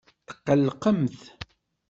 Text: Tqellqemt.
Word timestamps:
Tqellqemt. 0.27 1.19